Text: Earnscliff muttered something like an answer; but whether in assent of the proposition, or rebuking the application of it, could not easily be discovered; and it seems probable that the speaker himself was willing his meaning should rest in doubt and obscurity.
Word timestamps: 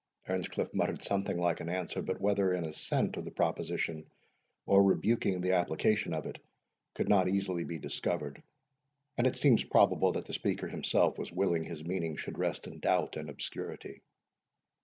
Earnscliff 0.27 0.73
muttered 0.73 1.03
something 1.03 1.37
like 1.37 1.59
an 1.59 1.69
answer; 1.69 2.01
but 2.01 2.19
whether 2.19 2.53
in 2.55 2.65
assent 2.65 3.17
of 3.17 3.23
the 3.23 3.29
proposition, 3.29 4.09
or 4.65 4.81
rebuking 4.81 5.39
the 5.41 5.51
application 5.51 6.11
of 6.15 6.25
it, 6.25 6.39
could 6.95 7.07
not 7.07 7.29
easily 7.29 7.65
be 7.65 7.77
discovered; 7.77 8.41
and 9.19 9.27
it 9.27 9.37
seems 9.37 9.63
probable 9.63 10.13
that 10.13 10.25
the 10.25 10.33
speaker 10.33 10.67
himself 10.67 11.19
was 11.19 11.31
willing 11.31 11.63
his 11.65 11.85
meaning 11.85 12.17
should 12.17 12.39
rest 12.39 12.65
in 12.65 12.79
doubt 12.79 13.15
and 13.15 13.29
obscurity. 13.29 14.01